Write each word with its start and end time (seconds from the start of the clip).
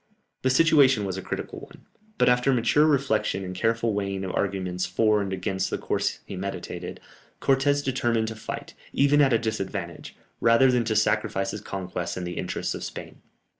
The 0.41 0.49
situation 0.49 1.05
was 1.05 1.15
a 1.15 1.21
critical 1.21 1.59
one, 1.59 1.85
but 2.17 2.27
after 2.27 2.51
mature 2.51 2.87
reflection 2.87 3.43
and 3.43 3.55
the 3.55 3.59
careful 3.59 3.93
weighing 3.93 4.23
of 4.23 4.31
arguments 4.33 4.87
for 4.87 5.21
and 5.21 5.31
against 5.31 5.69
the 5.69 5.77
course 5.77 6.21
he 6.25 6.35
meditated, 6.35 6.99
Cortès 7.39 7.83
determined 7.85 8.29
to 8.29 8.35
fight, 8.35 8.73
even 8.93 9.21
at 9.21 9.31
a 9.31 9.37
disadvantage, 9.37 10.15
rather 10.39 10.71
than 10.71 10.85
to 10.85 10.95
sacrifice 10.95 11.51
his 11.51 11.61
conquests 11.61 12.17
and 12.17 12.25
the 12.25 12.39
interests 12.39 12.73
of 12.73 12.83
Spain. 12.83 13.21